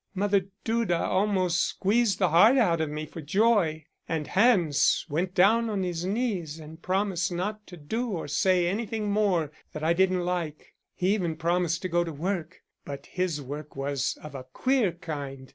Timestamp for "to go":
11.83-12.03